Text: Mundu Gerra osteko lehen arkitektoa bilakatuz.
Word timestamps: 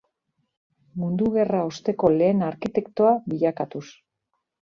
Mundu 1.01 1.27
Gerra 1.35 1.59
osteko 1.73 2.11
lehen 2.15 2.41
arkitektoa 2.47 3.11
bilakatuz. 3.35 3.85